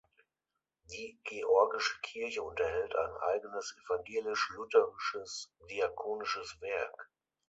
[0.85, 7.11] Die Georgische Kirche unterhält ein eigenes Evangelisch-Lutherisches Diakonisches Werk.